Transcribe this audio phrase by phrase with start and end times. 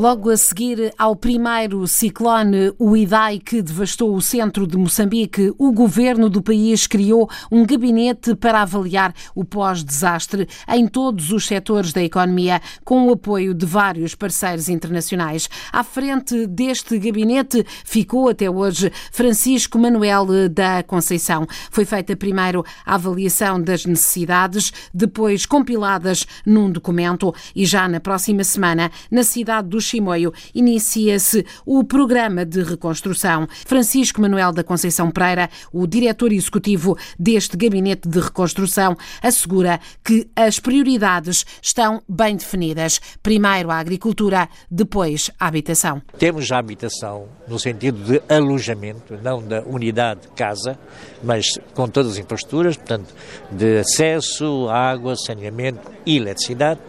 [0.00, 5.72] Logo a seguir ao primeiro ciclone, o Idai, que devastou o centro de Moçambique, o
[5.72, 12.00] governo do país criou um gabinete para avaliar o pós-desastre em todos os setores da
[12.00, 15.48] economia, com o apoio de vários parceiros internacionais.
[15.72, 21.44] À frente deste gabinete ficou até hoje Francisco Manuel da Conceição.
[21.72, 28.44] Foi feita primeiro a avaliação das necessidades, depois compiladas num documento e já na próxima
[28.44, 33.48] semana, na cidade dos Chimoio, inicia-se o programa de reconstrução.
[33.66, 40.58] Francisco Manuel da Conceição Pereira, o diretor executivo deste gabinete de reconstrução, assegura que as
[40.58, 43.00] prioridades estão bem definidas.
[43.22, 46.02] Primeiro a agricultura, depois a habitação.
[46.18, 50.78] Temos a habitação no sentido de alojamento, não da unidade casa,
[51.22, 53.14] mas com todas as infraestruturas, portanto,
[53.50, 56.80] de acesso, água, saneamento e eletricidade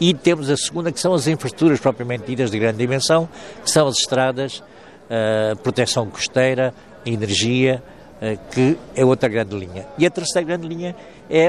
[0.00, 3.28] e temos a segunda, que são as infraestruturas propriamente ditas de grande dimensão,
[3.62, 6.72] que são as estradas, uh, proteção costeira,
[7.04, 7.82] energia,
[8.22, 9.86] uh, que é outra grande linha.
[9.98, 10.94] E a terceira grande linha
[11.28, 11.48] é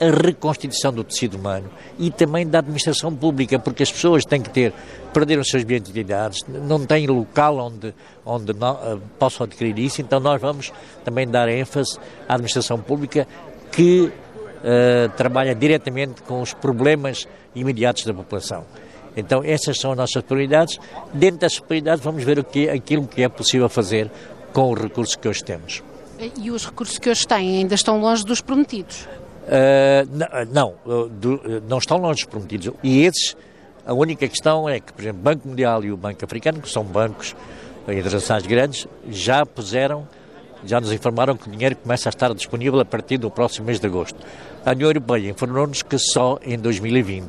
[0.00, 4.48] a reconstituição do tecido humano e também da administração pública, porque as pessoas têm que
[4.48, 4.72] ter,
[5.12, 10.18] perderam as suas identidades, não têm local onde, onde não, uh, possam adquirir isso, então
[10.18, 10.72] nós vamos
[11.04, 13.28] também dar ênfase à administração pública
[13.70, 14.10] que
[14.60, 18.64] uh, trabalha diretamente com os problemas imediatos da população.
[19.16, 20.78] Então, essas são as nossas prioridades.
[21.12, 24.10] Dentro das prioridades, vamos ver o que, aquilo que é possível fazer
[24.52, 25.82] com os recursos que hoje temos.
[26.38, 29.08] E os recursos que hoje têm ainda estão longe dos prometidos?
[29.46, 30.74] Uh, não,
[31.10, 32.72] do, não estão longe dos prometidos.
[32.82, 33.36] E esses,
[33.84, 36.68] a única questão é que, por exemplo, o Banco Mundial e o Banco Africano, que
[36.68, 37.34] são bancos
[37.88, 40.06] internacionais grandes, já puseram
[40.64, 43.80] já nos informaram que o dinheiro começa a estar disponível a partir do próximo mês
[43.80, 44.18] de agosto.
[44.64, 47.28] A União Europeia informou-nos que só em 2020.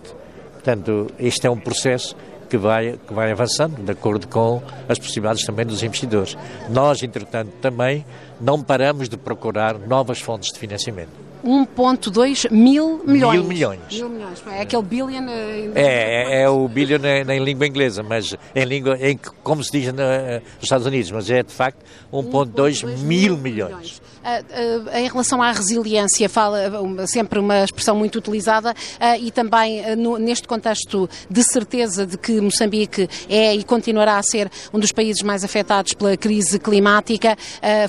[0.53, 2.15] Portanto, este é um processo
[2.49, 6.37] que vai, que vai avançando, de acordo com as possibilidades também dos investidores.
[6.69, 8.05] Nós, entretanto, também
[8.39, 11.30] não paramos de procurar novas fontes de financiamento.
[11.43, 13.39] 1,2 mil milhões.
[13.39, 13.79] Mil milhões.
[13.91, 14.43] Mil milhões.
[14.51, 15.27] É aquele billion.
[15.27, 19.63] Eh, é, é, é, o billion em, em, língua inglesa, mas em língua, em, como
[19.63, 23.69] se diz nos Estados Unidos, mas é de facto 1,2 mil, mil milhões.
[23.69, 24.01] milhões.
[24.21, 26.69] Uh, uh, em relação à resiliência, fala
[27.07, 32.39] sempre uma expressão muito utilizada uh, e também no, neste contexto de certeza de que
[32.39, 37.35] Moçambique é e continuará a ser um dos países mais afetados pela crise climática.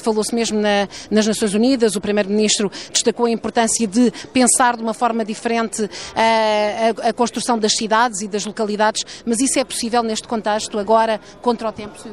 [0.00, 4.94] Falou-se mesmo na, nas Nações Unidas, o Primeiro-Ministro destacou a importância de pensar de uma
[4.94, 10.28] forma diferente a, a, construção das cidades e das localidades, mas isso é possível neste
[10.28, 12.12] contexto agora, contra o tempo, Sr.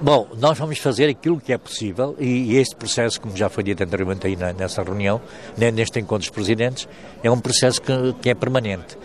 [0.00, 3.82] Bom, nós vamos fazer aquilo que é possível e, este processo, como já foi dito
[3.82, 5.20] anteriormente aí nessa reunião,
[5.56, 6.86] neste encontro dos presidentes,
[7.24, 7.92] é um processo que,
[8.22, 8.96] que é permanente.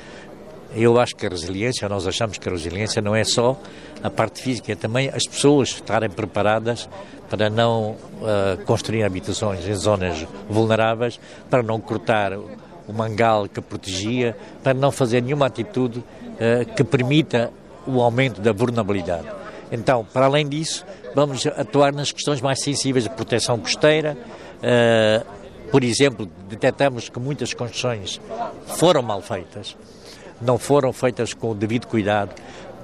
[0.76, 3.60] Eu acho que a resiliência, nós achamos que a resiliência não é só
[4.04, 6.88] a parte física, é também as pessoas estarem preparadas
[7.30, 11.20] para não uh, construir habitações em zonas vulneráveis,
[11.50, 17.52] para não cortar o mangal que protegia, para não fazer nenhuma atitude uh, que permita
[17.88, 19.28] o aumento da vulnerabilidade.
[19.72, 24.18] Então, para além disso, vamos atuar nas questões mais sensíveis de proteção costeira.
[24.58, 25.26] Uh,
[25.70, 28.20] por exemplo, detectamos que muitas construções
[28.66, 29.78] foram mal feitas,
[30.42, 32.34] não foram feitas com o devido cuidado,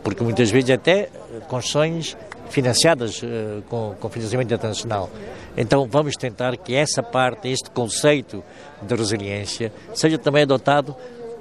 [0.04, 1.10] porque muitas vezes até
[1.48, 2.16] construções
[2.50, 5.10] financiadas uh, com, com financiamento internacional.
[5.58, 8.44] Então vamos tentar que essa parte, este conceito
[8.82, 10.96] de resiliência, seja também adotado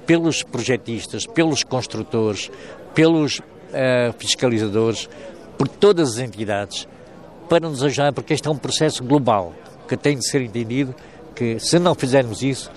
[0.06, 2.50] pelos projetistas, pelos construtores,
[2.94, 5.08] pelos uh, fiscalizadores,
[5.58, 6.88] por todas as entidades
[7.48, 9.52] para nos ajudar, porque este é um processo global
[9.86, 10.94] que tem de ser entendido
[11.34, 12.70] que se não fizermos isso,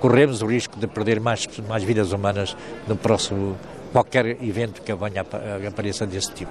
[0.00, 3.56] corremos o risco de perder mais, mais vidas humanas no próximo
[3.92, 6.50] qualquer evento que venha a apareça desse tipo.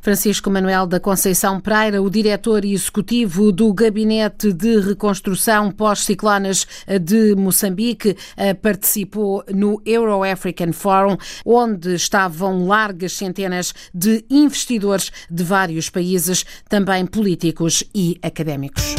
[0.00, 6.66] Francisco Manuel da Conceição Pereira, o diretor executivo do Gabinete de Reconstrução pós-ciclones
[7.00, 15.42] de Moçambique, eh, participou no Euro African Forum, onde estavam largas centenas de investidores de
[15.42, 18.94] vários países, também políticos e académicos.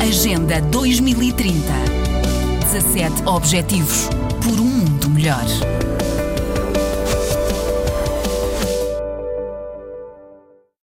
[0.00, 2.05] Agenda 2030
[2.76, 4.10] 17 Objetivos
[4.42, 5.85] por um mundo melhor.